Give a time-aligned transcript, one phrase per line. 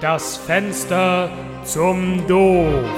[0.00, 1.30] Das Fenster
[1.62, 2.88] zum Doof.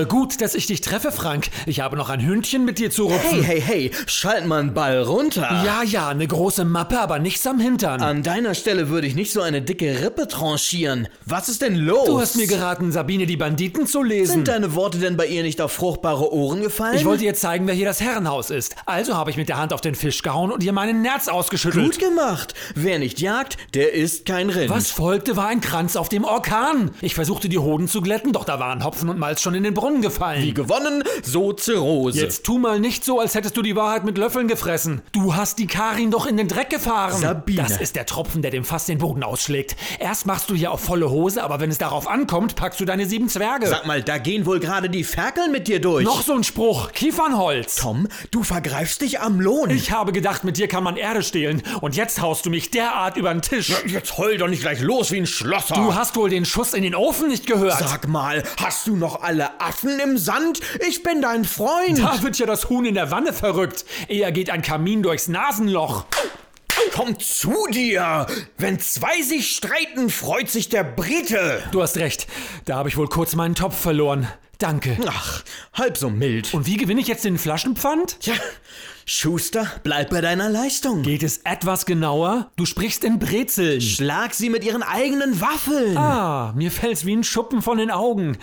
[0.00, 1.48] Ah, gut, dass ich dich treffe, Frank.
[1.66, 3.42] Ich habe noch ein Hündchen mit dir zu rupfen.
[3.42, 5.42] Hey, hey, hey, schalt mal einen Ball runter.
[5.64, 8.00] Ja, ja, eine große Mappe, aber nichts am Hintern.
[8.00, 11.08] An deiner Stelle würde ich nicht so eine dicke Rippe tranchieren.
[11.26, 12.06] Was ist denn los?
[12.06, 14.32] du hast mir geraten, Sabine die Banditen zu lesen.
[14.32, 16.96] Sind deine Worte denn bei ihr nicht auf fruchtbare Ohren gefallen?
[16.96, 18.76] ich wollte ihr zeigen, wer hier das Herrenhaus ist.
[18.86, 21.84] Also habe ich mit der Hand auf den Fisch gehauen und ihr meinen Nerz ausgeschüttelt.
[21.84, 22.54] Gut gemacht.
[22.74, 24.70] Wer nicht jagt, der ist kein Rind.
[24.70, 26.90] Was folgte, war ein Kranz auf dem Orkan.
[27.02, 29.74] Ich versuchte die Hoden zu glätten, doch da waren Hopfen und Malz schon in den
[29.74, 30.42] Brunnen gefallen.
[30.42, 32.20] Wie gewonnen, so Zirrhose.
[32.20, 35.02] Jetzt tu mal nicht so, als hättest du die Wahrheit mit Löffeln gefressen.
[35.12, 37.20] Du hast die Karin doch in den Dreck gefahren.
[37.20, 37.62] Sabine.
[37.62, 39.76] Das ist der Tropfen, der dem Fass den Boden ausschlägt.
[39.98, 43.06] Erst machst du hier auf volle Hose, aber wenn es darauf ankommt, packst du deine
[43.06, 43.66] sieben Zwerge.
[43.66, 46.04] Sag mal, da gehen wohl gerade die Ferkeln mit dir durch.
[46.04, 46.92] Noch so ein Spruch.
[46.92, 47.76] Kiefernholz.
[47.76, 49.70] Tom, du vergreifst dich am Lohn.
[49.70, 51.62] Ich habe gedacht, mit dir kann man Erde stehlen.
[51.80, 53.72] Und jetzt haust du mich derart über den Tisch.
[53.86, 55.74] Jetzt heul doch nicht gleich los wie ein Schlosser.
[55.74, 57.78] Du hast wohl den Schuss in den Ofen nicht gehört.
[57.78, 60.60] Sag mal, hast du noch alle Affen im Sand?
[60.86, 61.98] Ich bin dein Freund.
[61.98, 63.84] Da wird ja das Huhn in der Wanne verrückt.
[64.08, 66.04] Eher geht ein Kamin durchs Nasenloch.
[66.92, 68.26] Komm zu dir.
[68.58, 71.62] Wenn zwei sich streiten, freut sich der Brite.
[71.72, 72.26] Du hast recht.
[72.64, 74.28] Da habe ich wohl kurz meinen Topf verloren.
[74.58, 74.98] Danke.
[75.06, 75.42] Ach,
[75.72, 76.52] halb so mild.
[76.52, 78.20] Und wie gewinne ich jetzt den Flaschenpfand?
[78.20, 78.34] Tja,
[79.06, 81.02] Schuster, bleib bei deiner Leistung.
[81.02, 82.50] Geht es etwas genauer?
[82.56, 83.80] Du sprichst in Brezeln.
[83.80, 85.96] Schlag sie mit ihren eigenen Waffeln.
[85.96, 88.36] Ah, mir fällt's wie ein Schuppen von den Augen.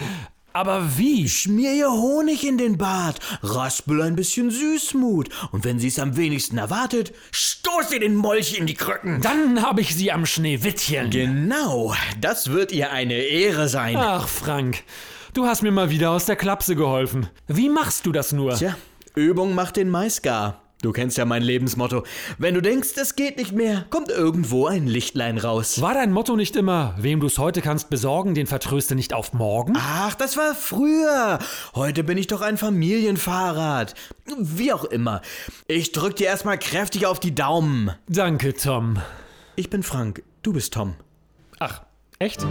[0.57, 1.29] Aber wie?
[1.29, 6.17] Schmier ihr Honig in den Bart, raspel ein bisschen Süßmut und wenn sie es am
[6.17, 9.21] wenigsten erwartet, stoß ihr den Molch in die Krücken.
[9.21, 11.11] Dann habe ich sie am Schneewittchen.
[11.11, 13.97] Genau, das wird ihr eine Ehre sein.
[13.97, 14.81] Ach, Frank,
[15.35, 17.29] du hast mir mal wieder aus der Klapse geholfen.
[17.45, 18.55] Wie machst du das nur?
[18.55, 18.75] Tja,
[19.13, 20.63] Übung macht den Maiskar.
[20.87, 22.03] Du kennst ja mein Lebensmotto.
[22.37, 25.81] Wenn du denkst, es geht nicht mehr, kommt irgendwo ein Lichtlein raus.
[25.81, 29.73] War dein Motto nicht immer, wem du's heute kannst besorgen, den vertröste nicht auf morgen?
[29.77, 31.39] Ach, das war früher.
[31.75, 33.95] Heute bin ich doch ein Familienfahrrad.
[34.39, 35.21] Wie auch immer.
[35.67, 37.91] Ich drück dir erstmal kräftig auf die Daumen.
[38.07, 39.01] Danke, Tom.
[39.57, 40.95] Ich bin Frank, du bist Tom.
[41.59, 41.81] Ach,
[42.17, 42.47] echt?